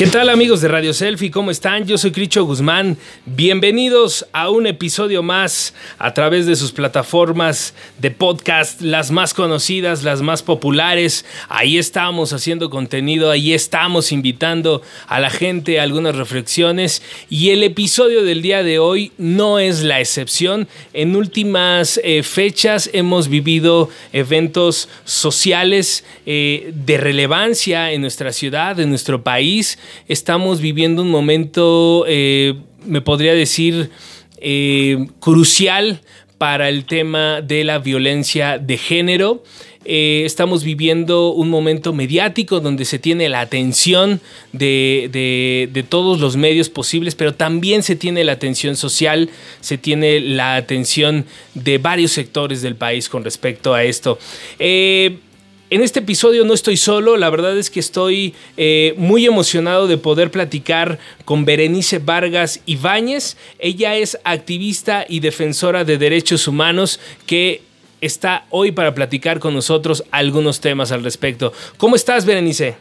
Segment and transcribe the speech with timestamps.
[0.00, 1.30] ¿Qué tal amigos de Radio Selfie?
[1.30, 1.86] ¿Cómo están?
[1.86, 2.96] Yo soy Cricho Guzmán.
[3.26, 10.02] Bienvenidos a un episodio más a través de sus plataformas de podcast, las más conocidas,
[10.02, 11.26] las más populares.
[11.50, 17.62] Ahí estamos haciendo contenido, ahí estamos invitando a la gente a algunas reflexiones y el
[17.62, 20.66] episodio del día de hoy no es la excepción.
[20.94, 28.88] En últimas eh, fechas hemos vivido eventos sociales eh, de relevancia en nuestra ciudad, en
[28.88, 29.76] nuestro país
[30.08, 32.54] estamos viviendo un momento, eh,
[32.84, 33.90] me podría decir,
[34.40, 36.00] eh, crucial
[36.38, 39.42] para el tema de la violencia de género.
[39.84, 44.20] Eh, estamos viviendo un momento mediático donde se tiene la atención
[44.52, 45.08] de,
[45.72, 50.56] de, todos los medios posibles, pero también se tiene la atención social, se tiene la
[50.56, 54.18] atención de varios sectores del país con respecto a esto.
[55.72, 59.98] En este episodio no estoy solo, la verdad es que estoy eh, muy emocionado de
[59.98, 63.36] poder platicar con Berenice Vargas Ibáñez.
[63.60, 67.62] Ella es activista y defensora de derechos humanos que
[68.00, 71.52] está hoy para platicar con nosotros algunos temas al respecto.
[71.76, 72.76] ¿Cómo estás, Berenice?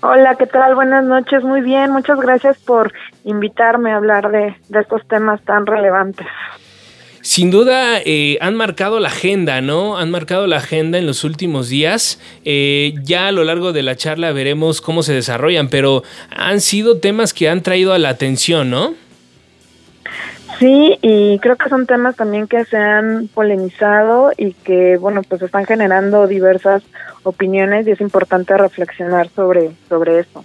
[0.00, 0.76] Hola, ¿qué tal?
[0.76, 2.92] Buenas noches, muy bien, muchas gracias por
[3.24, 6.28] invitarme a hablar de, de estos temas tan relevantes.
[7.20, 9.98] Sin duda eh, han marcado la agenda, ¿no?
[9.98, 12.20] Han marcado la agenda en los últimos días.
[12.44, 16.98] Eh, ya a lo largo de la charla veremos cómo se desarrollan, pero han sido
[16.98, 18.94] temas que han traído a la atención, ¿no?
[20.58, 25.40] Sí, y creo que son temas también que se han polemizado y que, bueno, pues
[25.42, 26.82] están generando diversas
[27.22, 30.44] opiniones y es importante reflexionar sobre, sobre eso.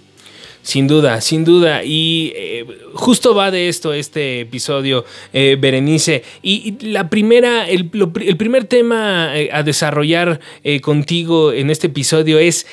[0.64, 1.84] Sin duda, sin duda.
[1.84, 6.24] Y eh, justo va de esto este episodio, eh, Berenice.
[6.42, 10.40] Y, la primera, el, primer tema eh, a desarrollar
[10.80, 12.66] contigo en este episodio es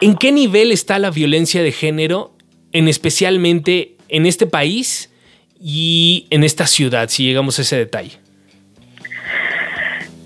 [0.00, 2.36] ¿en qué nivel está la violencia de género,
[2.70, 5.10] en especialmente en este país
[5.60, 8.25] y en esta ciudad, si llegamos a ese detalle?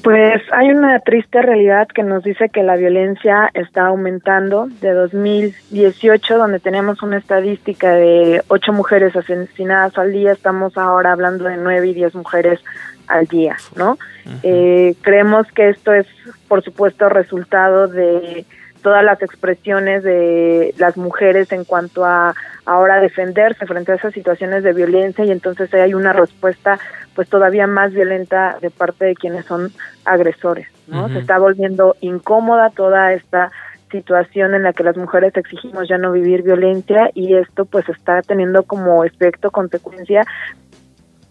[0.02, 4.68] Pues hay una triste realidad que nos dice que la violencia está aumentando.
[4.80, 11.44] De 2018, donde tenemos una estadística de ocho mujeres asesinadas al día, estamos ahora hablando
[11.44, 12.60] de nueve y diez mujeres
[13.08, 13.98] al día, ¿no?
[14.44, 16.06] eh, creemos que esto es,
[16.46, 18.46] por supuesto, resultado de
[18.82, 22.34] todas las expresiones de las mujeres en cuanto a
[22.64, 26.78] ahora defenderse frente a esas situaciones de violencia y entonces hay una respuesta
[27.14, 29.72] pues todavía más violenta de parte de quienes son
[30.04, 31.08] agresores, ¿no?
[31.08, 33.50] Se está volviendo incómoda toda esta
[33.90, 38.22] situación en la que las mujeres exigimos ya no vivir violencia y esto pues está
[38.22, 40.24] teniendo como efecto, consecuencia,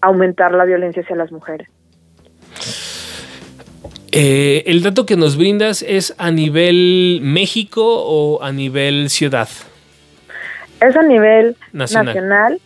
[0.01, 1.69] aumentar la violencia hacia las mujeres.
[4.11, 9.47] Eh, el dato que nos brindas es a nivel México o a nivel ciudad.
[10.81, 12.59] Es a nivel nacional.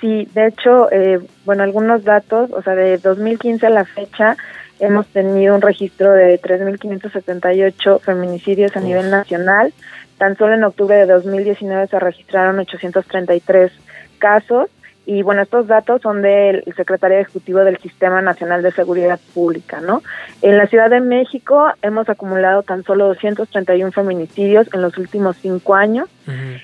[0.00, 4.36] Sí, de hecho, eh, bueno, algunos datos, o sea, de 2015 a la fecha,
[4.78, 9.72] hemos tenido un registro de 3.578 feminicidios a nivel nacional.
[10.18, 13.72] Tan solo en octubre de 2019 se registraron 833
[14.18, 14.68] casos
[15.06, 20.02] y bueno, estos datos son del secretario ejecutivo del Sistema Nacional de Seguridad Pública, ¿no?
[20.42, 25.74] En la Ciudad de México hemos acumulado tan solo 231 feminicidios en los últimos cinco
[25.74, 26.08] años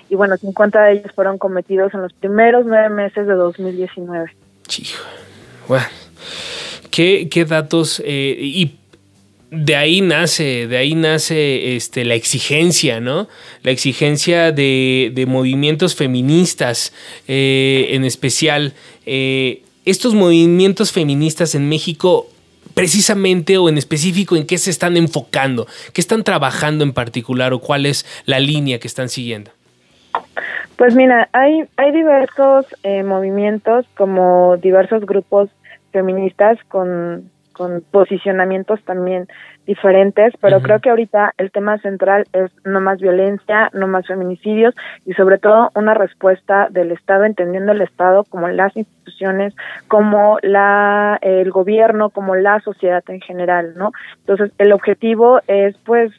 [0.08, 4.30] y bueno, 50 de ellos fueron cometidos en los primeros nueve meses de 2019.
[4.66, 5.00] Chico,
[5.68, 5.86] bueno,
[6.90, 8.78] ¿qué, qué datos eh, y
[9.50, 13.28] de ahí nace, de ahí nace este, la exigencia, ¿no?
[13.62, 16.92] La exigencia de, de movimientos feministas,
[17.26, 18.74] eh, en especial.
[19.06, 22.28] Eh, estos movimientos feministas en México,
[22.74, 25.66] precisamente o en específico, ¿en qué se están enfocando?
[25.92, 29.50] ¿Qué están trabajando en particular o cuál es la línea que están siguiendo?
[30.76, 35.50] Pues mira, hay, hay diversos eh, movimientos, como diversos grupos
[35.92, 37.30] feministas con
[37.60, 39.28] con posicionamientos también
[39.66, 44.74] diferentes, pero creo que ahorita el tema central es no más violencia, no más feminicidios
[45.04, 49.54] y sobre todo una respuesta del Estado, entendiendo el Estado como las instituciones,
[49.88, 53.92] como la el gobierno, como la sociedad en general, ¿no?
[54.20, 56.10] Entonces, el objetivo es pues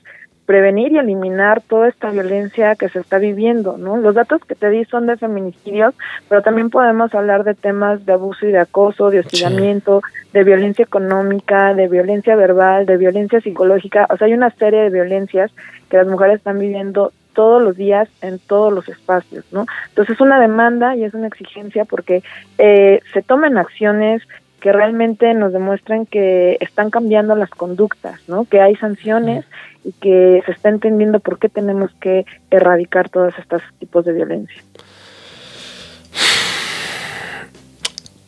[0.52, 3.96] prevenir y eliminar toda esta violencia que se está viviendo, ¿no?
[3.96, 5.96] Los datos que te di son de feminicidios,
[6.28, 10.02] pero también podemos hablar de temas de abuso y de acoso, de hostigamiento,
[10.34, 14.90] de violencia económica, de violencia verbal, de violencia psicológica, o sea, hay una serie de
[14.90, 15.52] violencias
[15.90, 19.66] que las mujeres están viviendo todos los días en todos los espacios, ¿no?
[19.88, 22.24] Entonces es una demanda y es una exigencia porque
[22.58, 24.22] eh, se tomen acciones
[24.62, 28.46] que realmente nos demuestren que están cambiando las conductas, ¿no?
[28.46, 29.44] Que hay sanciones
[29.84, 34.64] y que se está entendiendo por qué tenemos que erradicar todos estos tipos de violencia.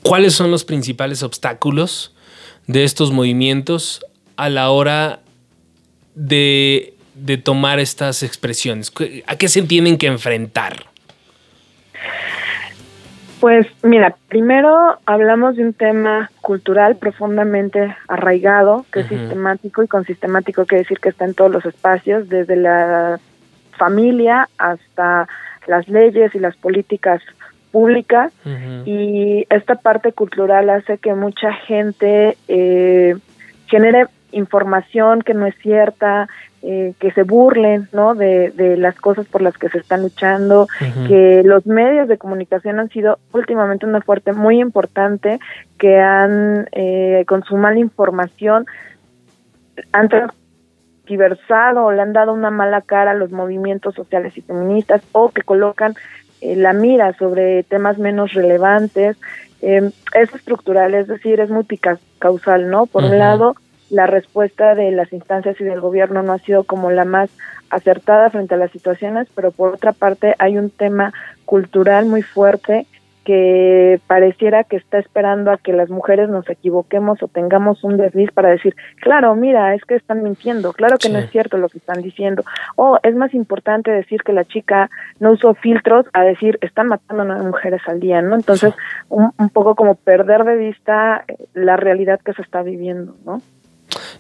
[0.02, 2.14] ¿Cuáles son los principales obstáculos
[2.68, 5.20] de estos movimientos a la hora
[6.16, 8.92] de, de tomar estas expresiones?
[9.28, 10.88] ¿A qué se tienen que enfrentar?
[13.44, 20.06] Pues mira, primero hablamos de un tema cultural profundamente arraigado, que es sistemático y con
[20.06, 23.20] sistemático quiere decir que está en todos los espacios, desde la
[23.78, 25.28] familia hasta
[25.68, 27.22] las leyes y las políticas
[27.74, 28.32] públicas.
[28.86, 33.18] Y esta parte cultural hace que mucha gente eh,
[33.68, 36.30] genere información que no es cierta,
[36.66, 38.16] eh, que se burlen ¿no?
[38.16, 40.70] De, de, las cosas por las que se están luchando,
[41.10, 45.40] que los medios de comunicación han sido últimamente una fuerte muy importante,
[45.78, 48.66] que han, eh, con su mala información,
[49.92, 50.08] han
[51.06, 55.32] diversado o le han dado una mala cara a los movimientos sociales y feministas o
[55.32, 55.96] que colocan
[56.40, 59.18] eh, la mira sobre temas menos relevantes.
[59.62, 62.86] Eh, es estructural, es decir, es multicausal, ¿no?
[62.86, 63.56] Por un lado,
[63.94, 67.30] la respuesta de las instancias y del gobierno no ha sido como la más
[67.70, 71.14] acertada frente a las situaciones, pero por otra parte hay un tema
[71.46, 72.88] cultural muy fuerte
[73.24, 78.32] que pareciera que está esperando a que las mujeres nos equivoquemos o tengamos un desliz
[78.32, 81.78] para decir, claro, mira, es que están mintiendo, claro que no es cierto lo que
[81.78, 82.44] están diciendo.
[82.76, 87.22] O es más importante decir que la chica no usó filtros a decir, están matando
[87.22, 88.36] a nueve mujeres al día, ¿no?
[88.36, 88.74] Entonces,
[89.08, 91.24] un, un poco como perder de vista
[91.54, 93.40] la realidad que se está viviendo, ¿no?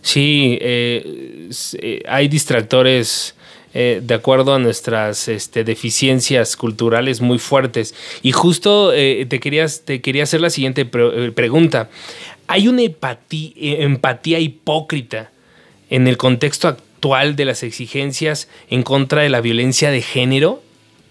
[0.02, 1.50] Sí, eh,
[1.80, 3.36] eh, hay distractores
[3.74, 7.96] eh, de acuerdo a nuestras este, deficiencias culturales muy fuertes.
[8.22, 11.90] Y justo te, querías, te quería hacer la siguiente pregunta.
[12.48, 15.32] ¿Hay una empatía hipócrita
[15.90, 20.62] en el contexto actual de las exigencias en contra de la violencia de género?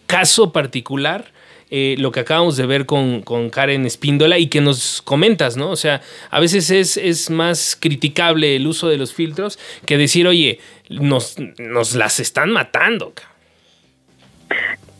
[0.07, 1.33] Caso particular,
[1.75, 5.71] eh, lo que acabamos de ver con, Karen Espíndola y que nos comentas, ¿no?
[5.71, 10.27] O sea, a veces es, es más criticable el uso de los filtros que decir,
[10.27, 10.59] oye,
[10.91, 13.15] nos, nos las están matando.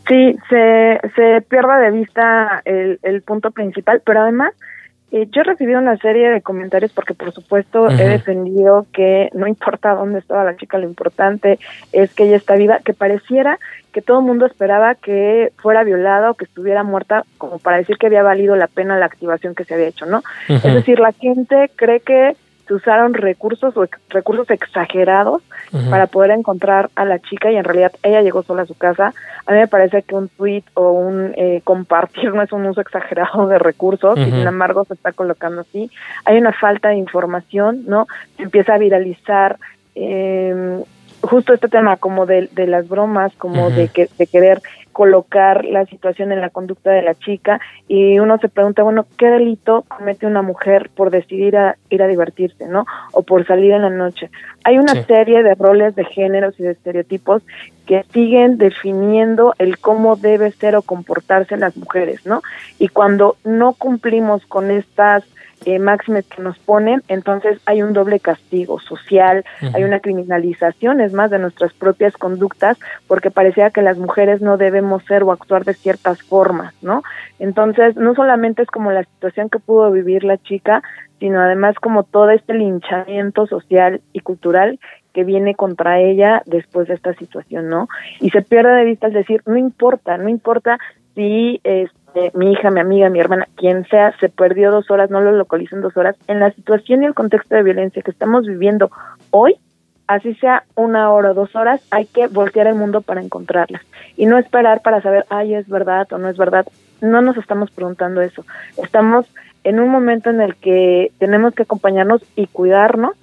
[0.07, 4.55] Sí, se, se pierde de vista el, el punto principal, pero además
[5.13, 9.45] eh, yo he recibido una serie de comentarios porque por supuesto he defendido que no
[9.45, 11.59] importa dónde estaba la chica, lo importante
[11.91, 13.59] es que ella está viva, que pareciera
[13.91, 17.97] que todo el mundo esperaba que fuera violada o que estuviera muerta como para decir
[17.97, 20.23] que había valido la pena la activación que se había hecho, ¿no?
[20.49, 22.35] Es decir, la gente cree que
[22.67, 25.41] se usaron recursos o recursos exagerados
[25.89, 29.13] para poder encontrar a la chica y en realidad ella llegó sola a su casa.
[29.45, 32.79] A mí me parece que un tweet o un eh, compartir no es un uso
[32.79, 35.89] exagerado de recursos y sin embargo se está colocando así.
[36.25, 38.07] Hay una falta de información, ¿no?
[38.37, 39.57] Se empieza a viralizar
[39.95, 40.83] eh,
[41.23, 44.61] justo este tema como de, de las bromas, como de, que, de querer
[44.91, 49.27] colocar la situación en la conducta de la chica y uno se pregunta, bueno, ¿qué
[49.27, 52.85] delito comete una mujer por decidir a, ir a divertirse, ¿no?
[53.11, 54.29] O por salir en la noche.
[54.63, 57.41] Hay una serie de roles de géneros y de estereotipos
[57.87, 62.41] que siguen definiendo el cómo debe ser o comportarse las mujeres, ¿no?
[62.79, 65.23] Y cuando no cumplimos con estas
[65.65, 69.43] eh, máximas que nos ponen, entonces hay un doble castigo social,
[69.73, 72.77] hay una criminalización, es más, de nuestras propias conductas,
[73.07, 77.03] porque parecía que las mujeres no debemos ser o actuar de ciertas formas, ¿no?
[77.39, 80.83] Entonces, no solamente es como la situación que pudo vivir la chica,
[81.19, 84.79] sino además como todo este linchamiento social y cultural
[85.13, 87.87] que viene contra ella después de esta situación, ¿no?
[88.19, 90.79] Y se pierde de vista es decir, no importa, no importa
[91.15, 91.61] si
[92.13, 95.31] este, mi hija, mi amiga, mi hermana, quien sea, se perdió dos horas, no lo
[95.31, 98.91] localizó en dos horas, en la situación y el contexto de violencia que estamos viviendo
[99.31, 99.55] hoy,
[100.07, 103.81] así sea una hora o dos horas, hay que voltear el mundo para encontrarlas
[104.15, 106.67] y no esperar para saber, ay, es verdad o no es verdad.
[107.01, 108.45] No nos estamos preguntando eso.
[108.81, 109.25] Estamos
[109.63, 113.13] en un momento en el que tenemos que acompañarnos y cuidarnos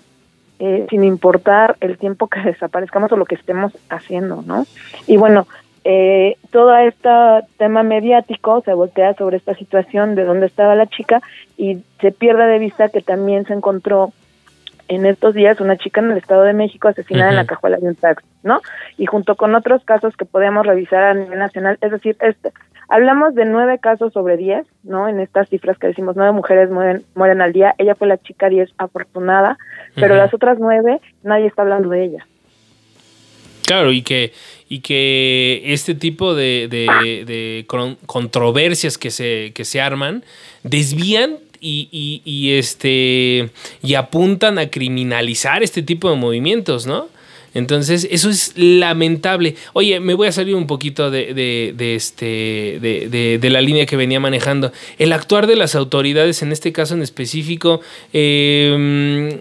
[0.58, 4.66] eh, sin importar el tiempo que desaparezcamos o lo que estemos haciendo, ¿no?
[5.06, 5.46] Y bueno,
[5.84, 7.08] eh, todo este
[7.56, 11.22] tema mediático se voltea sobre esta situación de dónde estaba la chica
[11.56, 14.12] y se pierde de vista que también se encontró
[14.88, 17.86] en estos días una chica en el Estado de México asesinada en la cajuela de
[17.86, 18.60] un taxi, ¿no?
[18.98, 22.52] Y junto con otros casos que podemos revisar a nivel nacional, es decir, este,
[22.88, 25.08] hablamos de nueve casos sobre diez, ¿no?
[25.08, 28.48] En estas cifras que decimos, nueve mujeres mueren, mueren al día, ella fue la chica
[28.48, 29.58] diez afortunada,
[29.94, 32.26] pero las otras nueve, nadie está hablando de ella.
[33.70, 34.32] Claro, y que,
[34.68, 37.64] y que este tipo de, de,
[38.04, 40.24] controversias que se, que se arman
[40.64, 43.50] desvían y, y, este
[43.80, 47.06] y apuntan a criminalizar este tipo de movimientos, ¿no?
[47.54, 49.54] Entonces, eso es lamentable.
[49.72, 53.94] Oye, me voy a salir un poquito de, de, este, de, de, la línea que
[53.94, 54.72] venía manejando.
[54.98, 59.38] El actuar de las autoridades, en este caso en específico, eh,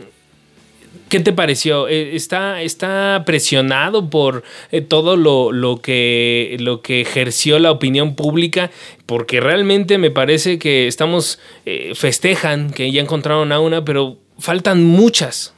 [1.09, 1.87] ¿Qué te pareció?
[1.87, 8.15] Eh, ¿Está, está presionado por eh, todo lo, lo, que, lo que ejerció la opinión
[8.15, 8.69] pública?
[9.07, 14.83] Porque realmente me parece que estamos, eh, festejan que ya encontraron a una, pero faltan
[14.83, 15.53] muchas.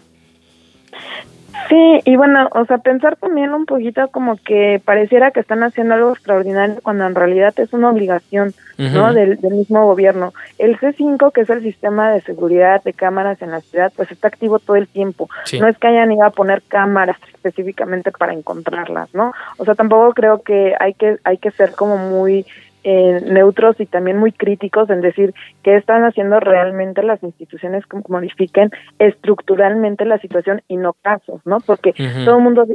[1.71, 5.93] Sí, y bueno, o sea, pensar también un poquito como que pareciera que están haciendo
[5.93, 9.13] algo extraordinario cuando en realidad es una obligación, ¿no?
[9.13, 10.33] Del, mismo gobierno.
[10.57, 14.27] El C5, que es el sistema de seguridad de cámaras en la ciudad, pues está
[14.27, 15.29] activo todo el tiempo.
[15.61, 19.31] No es que hayan ido a poner cámaras específicamente para encontrarlas, ¿no?
[19.55, 22.45] O sea, tampoco creo que hay que hay que ser como muy
[22.83, 25.33] eh, neutros y también muy críticos en decir
[25.63, 31.59] qué están haciendo realmente las instituciones que modifiquen estructuralmente la situación y no casos, ¿no?
[31.59, 31.93] Porque
[32.25, 32.65] todo el mundo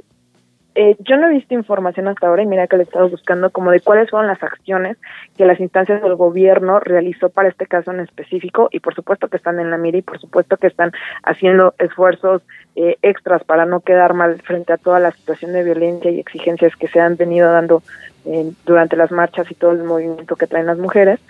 [0.78, 3.48] eh, yo no he visto información hasta ahora y mira que le he estado buscando
[3.48, 4.98] como de cuáles fueron las acciones
[5.34, 9.38] que las instancias del gobierno realizó para este caso en específico y por supuesto que
[9.38, 10.92] están en la mira y por supuesto que están
[11.22, 12.42] haciendo esfuerzos
[12.74, 16.76] eh, extras para no quedar mal frente a toda la situación de violencia y exigencias
[16.76, 17.82] que se han venido dando
[18.26, 21.20] eh, durante las marchas y todo el movimiento que traen las mujeres,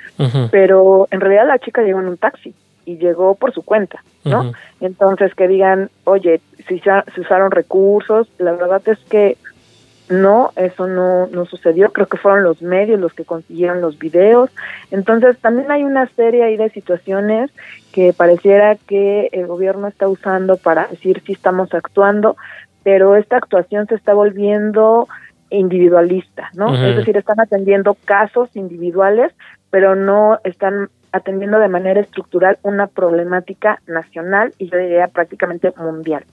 [0.51, 2.53] pero en realidad la chica llegó en un taxi
[2.85, 4.53] y llegó por su cuenta, ¿no?
[4.81, 9.37] Entonces que digan, oye, si se, usaron recursos, la verdad es que
[10.09, 14.51] no, eso no, no sucedió, creo que fueron los medios los que consiguieron los videos,
[14.91, 17.51] entonces también hay una serie ahí de situaciones
[17.93, 22.37] que pareciera que el gobierno está usando para decir si estamos actuando,
[22.85, 25.09] pero esta actuación se está volviendo
[25.51, 26.75] individualista, ¿no?
[26.75, 29.33] Es decir, están atendiendo casos individuales,
[29.71, 36.25] pero no están atendiendo de manera estructural una problemática nacional y yo diría prácticamente mundial.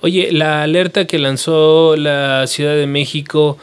[0.00, 3.58] Oye, la alerta que lanzó la Ciudad de México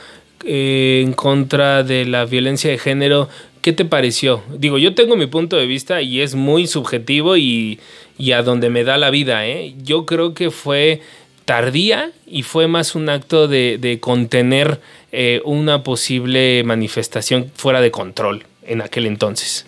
[0.46, 3.28] eh, en contra de la violencia de género,
[3.62, 4.42] ¿qué te pareció?
[4.58, 7.80] Digo, yo tengo mi punto de vista y es muy subjetivo y,
[8.34, 9.76] a donde me da la vida, ¿eh?
[9.84, 11.02] Yo creo que fue
[11.46, 14.80] tardía y fue más un acto de, de contener
[15.14, 19.66] eh, una posible manifestación fuera de control en aquel entonces.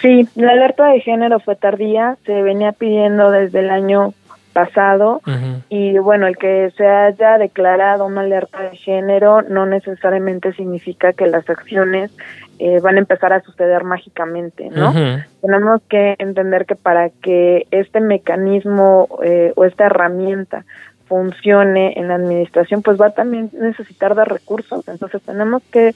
[0.00, 4.14] Sí, la alerta de género fue tardía, se venía pidiendo desde el año
[4.52, 5.20] pasado
[5.68, 11.26] y bueno, el que se haya declarado una alerta de género no necesariamente significa que
[11.26, 12.10] las acciones
[12.58, 14.94] eh, van a empezar a suceder mágicamente, ¿no?
[15.42, 20.64] Tenemos que entender que para que este mecanismo eh, o esta herramienta
[21.06, 24.88] funcione en la administración, pues va a también necesitar de recursos.
[24.88, 25.92] Entonces tenemos que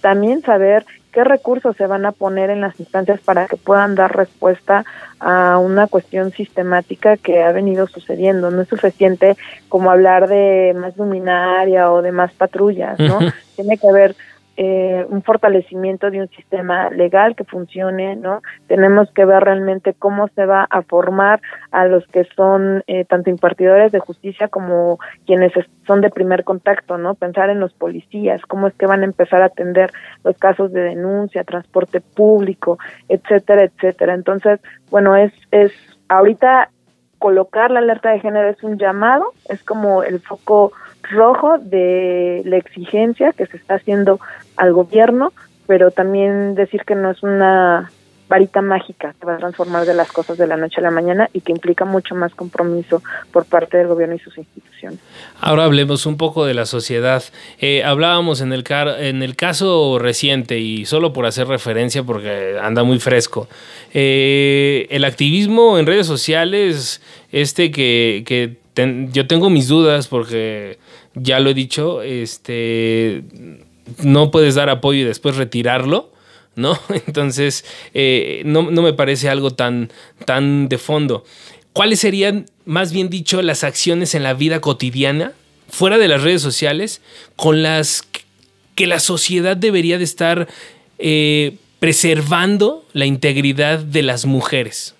[0.00, 4.14] también saber qué recursos se van a poner en las instancias para que puedan dar
[4.16, 4.84] respuesta
[5.20, 8.50] a una cuestión sistemática que ha venido sucediendo.
[8.50, 9.36] No es suficiente
[9.68, 13.18] como hablar de más luminaria o de más patrullas, ¿no?
[13.56, 14.16] Tiene que haber
[14.60, 18.42] eh, un fortalecimiento de un sistema legal que funcione, ¿no?
[18.66, 23.30] Tenemos que ver realmente cómo se va a formar a los que son eh, tanto
[23.30, 25.52] impartidores de justicia como quienes
[25.86, 27.14] son de primer contacto, ¿no?
[27.14, 29.92] Pensar en los policías, cómo es que van a empezar a atender
[30.24, 34.14] los casos de denuncia, transporte público, etcétera, etcétera.
[34.14, 34.58] Entonces,
[34.90, 35.70] bueno, es es
[36.08, 36.70] ahorita
[37.20, 40.72] colocar la alerta de género es un llamado, es como el foco
[41.10, 44.20] rojo de la exigencia que se está haciendo
[44.56, 45.32] al gobierno,
[45.66, 47.90] pero también decir que no es una
[48.28, 51.28] varita mágica que va a transformar de las cosas de la noche a la mañana
[51.32, 55.00] y que implica mucho más compromiso por parte del gobierno y sus instituciones.
[55.40, 57.22] Ahora hablemos un poco de la sociedad.
[57.58, 58.64] Eh, hablábamos en el,
[58.98, 63.48] en el caso reciente y solo por hacer referencia porque anda muy fresco.
[63.94, 67.00] Eh, el activismo en redes sociales,
[67.32, 68.58] este que, que
[69.12, 70.78] yo tengo mis dudas porque
[71.14, 73.24] ya lo he dicho, este
[74.02, 76.12] no puedes dar apoyo y después retirarlo,
[76.56, 76.78] ¿no?
[77.06, 79.90] Entonces, eh, no, me parece algo tan,
[80.24, 81.24] tan de fondo.
[81.72, 85.32] ¿Cuáles serían, más bien dicho, las acciones en la vida cotidiana,
[85.68, 87.00] fuera de las redes sociales,
[87.36, 88.02] con las
[88.74, 90.48] que la sociedad debería de estar
[90.98, 94.94] eh, preservando la integridad de las mujeres?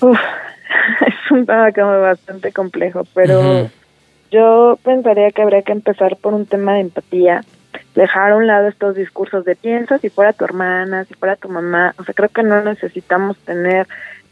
[0.00, 0.37] es
[1.30, 3.68] un tema bastante complejo, pero
[4.30, 7.44] yo pensaría que habría que empezar por un tema de empatía,
[7.94, 11.48] dejar a un lado estos discursos de piensa si fuera tu hermana, si fuera tu
[11.48, 13.86] mamá, o sea, creo que no necesitamos tener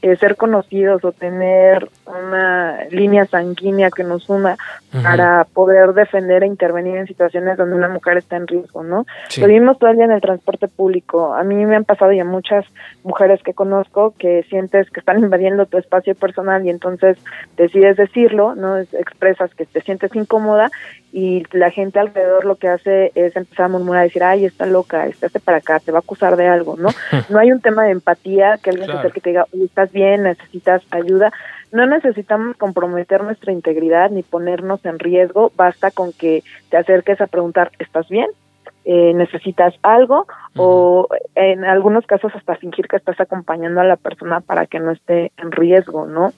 [0.06, 4.56] eh, ser conocidos o tener una línea sanguínea que nos una
[5.02, 9.04] para poder defender e intervenir en situaciones donde una mujer está en riesgo, ¿no?
[9.36, 11.34] Lo vimos todo el día en el transporte público.
[11.34, 12.64] A mí me han pasado ya muchas
[13.02, 17.18] mujeres que conozco que sientes que están invadiendo tu espacio personal y entonces
[17.56, 18.78] decides decirlo, ¿no?
[18.78, 20.70] Expresas que te sientes incómoda
[21.16, 25.06] y la gente alrededor lo que hace es empezar a murmurar, decir, ay, está loca,
[25.06, 26.90] estate para acá, te va a acusar de algo, ¿no?
[27.30, 30.82] No hay un tema de empatía que alguien se que te diga, estás bien, necesitas
[30.90, 31.32] ayuda.
[31.73, 37.28] No necesitamos comprometer nuestra integridad ni ponernos en riesgo, basta con que te acerques a
[37.28, 38.28] preguntar, ¿estás bien?
[38.85, 44.40] Eh, necesitas algo o en algunos casos hasta fingir que estás acompañando a la persona
[44.40, 46.35] para que no esté en riesgo, ¿no?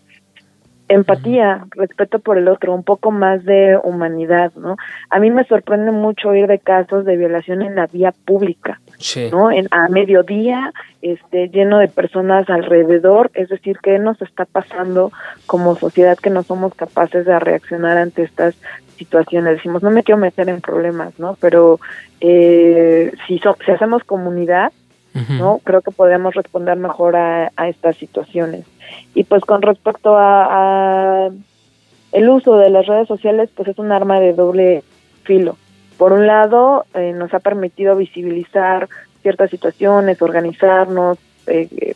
[0.89, 4.77] Empatía, respeto por el otro, un poco más de humanidad, ¿no?
[5.11, 8.81] A mí me sorprende mucho oír de casos de violación en la vía pública,
[9.31, 9.51] ¿no?
[9.51, 15.13] En, a mediodía, este, lleno de personas alrededor, es decir, ¿qué nos está pasando
[15.47, 18.55] como sociedad que no somos capaces de reaccionar ante estas
[18.97, 19.57] situaciones?
[19.57, 21.37] Decimos, no me quiero meter en problemas, ¿no?
[21.41, 21.81] Pero
[22.21, 24.73] eh, si, si hacemos comunidad,
[25.15, 25.61] ¿no?
[25.65, 28.65] Creo que podemos responder mejor a, estas situaciones.
[29.15, 31.29] Y pues con respecto a,
[32.13, 34.83] el uso de las redes sociales, pues es un arma de doble
[35.25, 35.57] filo.
[35.97, 38.89] Por un lado, eh, nos ha permitido visibilizar
[39.23, 41.95] ciertas situaciones, organizarnos, eh,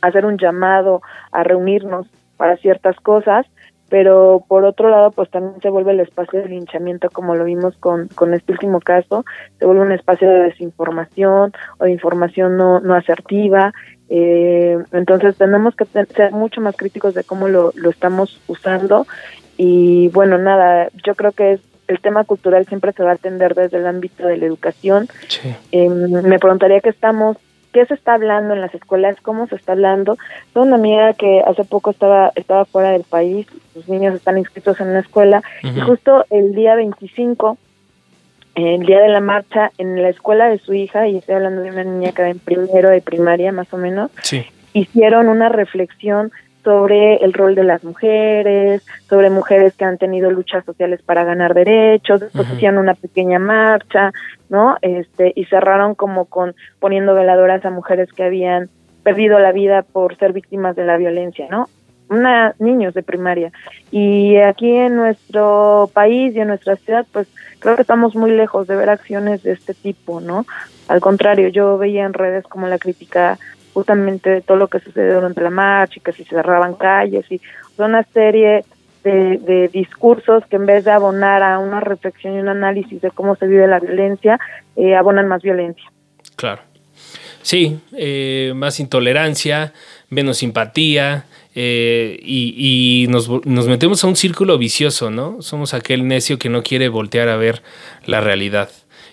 [0.00, 3.46] hacer un llamado a reunirnos para ciertas cosas,
[3.92, 7.76] pero por otro lado, pues también se vuelve el espacio de linchamiento, como lo vimos
[7.76, 9.26] con, con este último caso,
[9.58, 13.74] se vuelve un espacio de desinformación o de información no, no asertiva,
[14.08, 19.06] eh, entonces tenemos que ser mucho más críticos de cómo lo, lo estamos usando
[19.58, 23.54] y bueno, nada, yo creo que es el tema cultural siempre se va a atender
[23.54, 25.06] desde el ámbito de la educación.
[25.70, 27.36] Em, me preguntaría qué estamos,
[27.72, 30.16] qué se está hablando en las escuelas, cómo se está hablando.
[30.52, 34.80] Tengo una amiga que hace poco estaba estaba fuera del país, sus niños están inscritos
[34.80, 37.56] en una escuela y justo el día 25
[38.54, 41.70] el día de la marcha en la escuela de su hija, y estoy hablando de
[41.70, 44.10] una niña que va en primero de primaria más o menos,
[44.74, 50.64] hicieron una reflexión sobre el rol de las mujeres, sobre mujeres que han tenido luchas
[50.64, 54.12] sociales para ganar derechos, después hicieron una pequeña marcha,
[54.48, 54.76] ¿no?
[54.82, 58.68] Este, y cerraron como con poniendo veladoras a mujeres que habían
[59.02, 61.68] perdido la vida por ser víctimas de la violencia, ¿no?
[62.08, 63.52] Una, niños de primaria.
[63.90, 67.26] Y aquí en nuestro país y en nuestra ciudad, pues
[67.58, 70.44] creo que estamos muy lejos de ver acciones de este tipo, ¿no?
[70.88, 73.38] Al contrario, yo veía en redes como la crítica
[73.72, 77.40] justamente de todo lo que sucedió durante la marcha y que se cerraban calles y
[77.78, 78.64] una serie
[79.04, 83.34] de, discursos que en vez de abonar a una reflexión y un análisis de cómo
[83.36, 84.38] se vive la violencia,
[84.76, 85.84] eh, abonan más violencia.
[86.36, 86.62] Claro.
[87.42, 89.72] Sí, eh, más intolerancia,
[90.08, 95.42] menos simpatía, eh, y, nos, nos, metemos a un círculo vicioso, ¿no?
[95.42, 97.62] Somos aquel necio que no quiere voltear a ver
[98.06, 98.70] la realidad.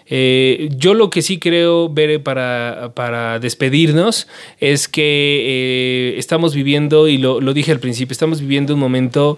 [0.09, 4.27] Eh, yo lo que sí creo, ver para, para despedirnos
[4.59, 9.37] es que eh, estamos viviendo, y lo, lo, dije al principio, estamos viviendo un momento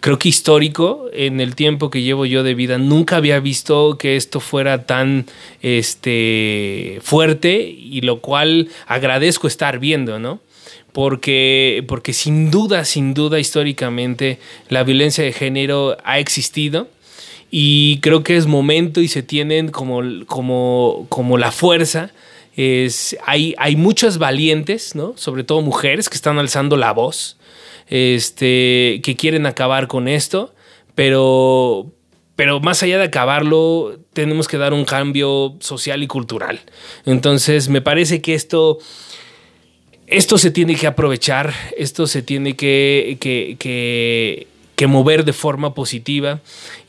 [0.00, 2.76] creo que histórico en el tiempo que llevo yo de vida.
[2.76, 5.26] Nunca había visto que esto fuera tan
[5.62, 10.40] este, fuerte y lo cual agradezco estar viendo, ¿no?
[10.92, 16.88] porque, porque sin duda, sin duda históricamente la violencia de género ha existido
[17.54, 22.10] y creo que es momento y se tienen como, como, como la fuerza.
[22.56, 25.12] Es, hay, hay muchas valientes, ¿no?
[25.16, 27.36] sobre todo mujeres que están alzando la voz,
[27.88, 30.54] este, que quieren acabar con esto,
[30.94, 31.92] pero,
[32.36, 36.60] pero más allá de acabarlo, tenemos que dar un cambio social y cultural.
[37.04, 38.78] Entonces, me parece que esto
[40.06, 44.46] esto se tiene que aprovechar, esto se tiene que, que,
[44.88, 46.40] mover de forma positiva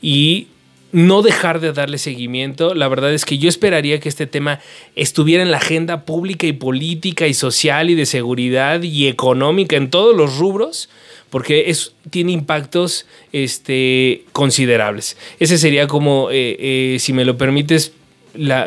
[0.02, 0.48] y
[0.94, 2.72] no dejar de darle seguimiento.
[2.72, 4.60] La verdad es que yo esperaría que este tema
[4.94, 9.90] estuviera en la agenda pública y política y social y de seguridad y económica en
[9.90, 10.88] todos los rubros,
[11.30, 15.18] porque es, tiene impactos este, considerables.
[15.40, 17.92] Ese sería como, eh, eh, si me lo permites,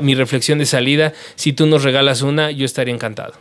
[0.01, 1.13] mi reflexión de salida.
[1.35, 3.35] Si tú nos regalas una, yo estaría encantado.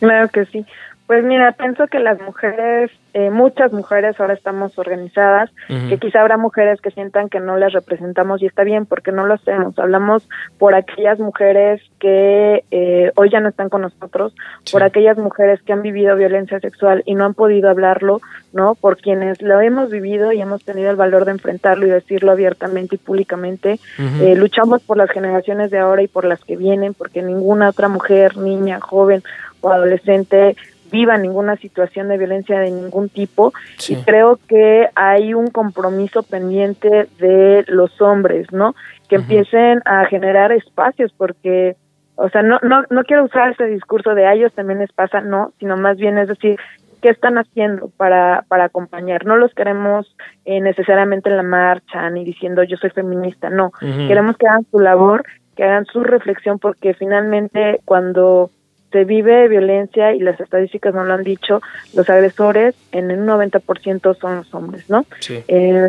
[0.00, 0.64] Claro que sí.
[1.06, 5.48] Pues mira, pienso que las mujeres, eh, muchas mujeres ahora estamos organizadas,
[5.88, 9.24] que quizá habrá mujeres que sientan que no las representamos y está bien porque no
[9.24, 9.78] lo hacemos.
[9.78, 14.34] Hablamos por aquellas mujeres que eh, hoy ya no están con nosotros,
[14.72, 18.20] por aquellas mujeres que han vivido violencia sexual y no han podido hablarlo,
[18.52, 18.74] ¿no?
[18.74, 22.96] Por quienes lo hemos vivido y hemos tenido el valor de enfrentarlo y decirlo abiertamente
[22.96, 23.78] y públicamente.
[24.20, 27.86] Eh, luchamos por las generaciones de ahora y por las que vienen, porque ninguna otra
[27.86, 29.22] mujer, niña, joven
[29.60, 30.56] o adolescente
[30.94, 33.52] viva ninguna situación de violencia de ningún tipo
[33.88, 38.76] y creo que hay un compromiso pendiente de los hombres, ¿no?
[39.08, 41.76] Que empiecen a generar espacios porque
[42.16, 45.20] o sea, no, no, no quiero usar ese discurso de a ellos también les pasa,
[45.20, 46.60] no, sino más bien es decir,
[47.02, 49.26] ¿qué están haciendo para, para acompañar?
[49.26, 54.36] No los queremos eh, necesariamente en la marcha ni diciendo yo soy feminista, no, queremos
[54.36, 55.24] que hagan su labor,
[55.56, 58.50] que hagan su reflexión, porque finalmente cuando
[58.94, 61.60] se vive violencia y las estadísticas no lo han dicho,
[61.94, 65.04] los agresores en un 90% son los hombres, ¿no?
[65.18, 65.42] Sí.
[65.48, 65.88] Eh,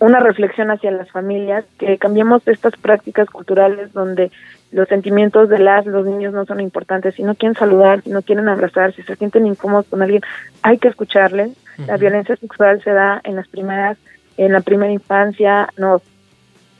[0.00, 4.30] una reflexión hacia las familias, que cambiemos estas prácticas culturales donde
[4.70, 8.20] los sentimientos de las los niños no son importantes, si no quieren saludar, si no
[8.20, 10.20] quieren abrazar, si se sienten incómodos con alguien,
[10.60, 11.52] hay que escucharles.
[11.86, 13.96] La violencia sexual se da en las primeras
[14.36, 16.02] en la primera infancia, no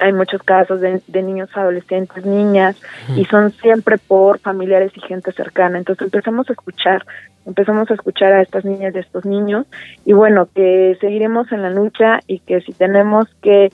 [0.00, 2.80] hay muchos casos de, niños adolescentes, niñas,
[3.14, 5.78] y son siempre por familiares y gente cercana.
[5.78, 7.04] Entonces empezamos a escuchar,
[7.46, 9.66] empezamos a escuchar a estas niñas y a estos niños,
[10.04, 13.70] y bueno, que seguiremos en la lucha y que si tenemos que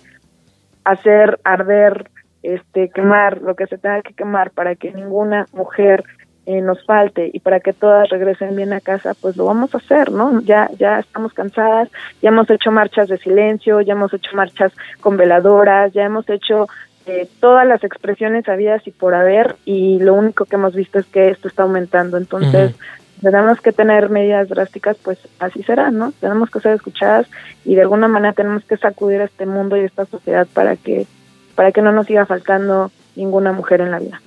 [0.84, 2.10] hacer arder,
[2.42, 6.04] este, quemar lo que se tenga que quemar para que ninguna mujer
[6.46, 9.78] eh, nos falte y para que todas regresen bien a casa, pues lo vamos a
[9.78, 10.40] hacer, ¿no?
[10.42, 11.88] Ya, ya estamos cansadas,
[12.22, 16.68] ya hemos hecho marchas de silencio, ya hemos hecho marchas con veladoras, ya hemos hecho
[17.06, 21.06] eh, todas las expresiones habidas y por haber y lo único que hemos visto es
[21.06, 22.16] que esto está aumentando.
[22.16, 22.74] Entonces,
[23.20, 26.12] tenemos que tener medidas drásticas, pues así será, ¿no?
[26.20, 27.26] Tenemos que ser escuchadas
[27.64, 30.76] y de alguna manera tenemos que sacudir a este mundo y a esta sociedad para
[30.76, 31.06] que
[31.54, 34.20] para que no nos siga faltando ninguna mujer en la vida.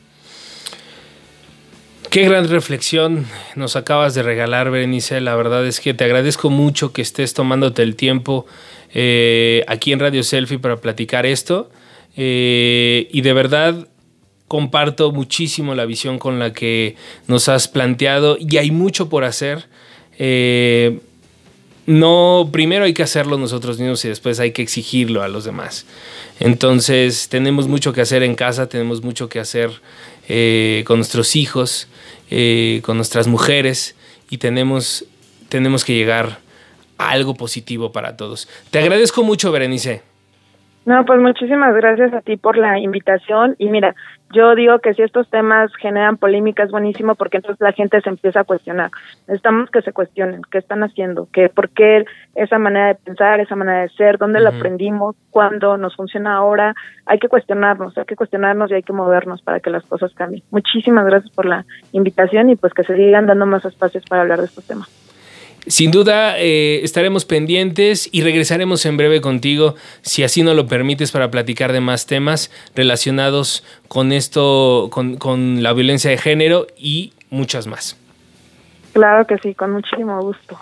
[2.09, 5.21] Qué gran reflexión nos acabas de regalar, Berenice.
[5.21, 8.47] La verdad es que te agradezco mucho que estés tomándote el tiempo
[8.95, 11.69] eh, aquí en Radio Selfie para platicar esto.
[12.17, 13.87] Eh, y de verdad
[14.47, 16.95] comparto muchísimo la visión con la que
[17.27, 19.67] nos has planteado y hay mucho por hacer.
[20.17, 20.97] Eh,
[21.85, 25.85] no, primero hay que hacerlo nosotros mismos y después hay que exigirlo a los demás.
[26.39, 29.69] Entonces tenemos mucho que hacer en casa, tenemos mucho que hacer
[30.85, 31.87] con nuestros hijos
[32.29, 33.95] eh, con nuestras mujeres
[34.29, 35.05] y tenemos,
[35.49, 36.39] tenemos que llegar
[36.97, 38.47] a algo positivo para todos.
[38.71, 40.08] Te agradezco mucho, Berenice.
[40.85, 43.95] No, pues muchísimas gracias a ti por la invitación y mira,
[44.31, 48.09] yo digo que si estos temas generan polémica es buenísimo porque entonces la gente se
[48.09, 48.91] empieza a cuestionar.
[49.27, 53.55] Necesitamos que se cuestionen, qué están haciendo, qué, por qué esa manera de pensar, esa
[53.55, 56.75] manera de ser, dónde la aprendimos, cuándo nos funciona ahora.
[57.05, 60.43] Hay que cuestionarnos, hay que cuestionarnos y hay que movernos para que las cosas cambien.
[60.51, 64.39] Muchísimas gracias por la invitación y pues que se sigan dando más espacios para hablar
[64.39, 65.08] de estos temas.
[65.67, 71.11] Sin duda eh, estaremos pendientes y regresaremos en breve contigo, si así nos lo permites,
[71.11, 77.13] para platicar de más temas relacionados con esto, con, con la violencia de género y
[77.29, 77.97] muchas más.
[78.93, 80.59] Claro que sí, con muchísimo gusto.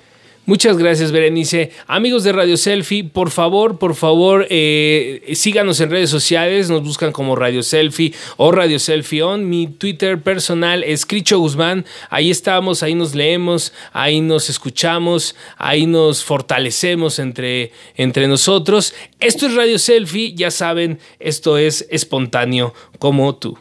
[0.47, 1.71] Muchas gracias, Berenice.
[1.87, 6.69] Amigos de Radio Selfie, por favor, por favor, eh, síganos en redes sociales.
[6.69, 9.49] Nos buscan como Radio Selfie o Radio Selfie On.
[9.49, 11.85] Mi Twitter personal es Cricho Guzmán.
[12.09, 18.93] Ahí estamos, ahí nos leemos, ahí nos escuchamos, ahí nos fortalecemos entre, entre nosotros.
[19.19, 23.57] Esto es Radio Selfie, ya saben, esto es espontáneo como tú.